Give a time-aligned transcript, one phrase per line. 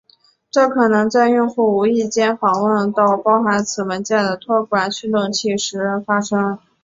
[0.49, 6.57] 这可能在用户无意间访问到包含此文件的托管驱动器时发生。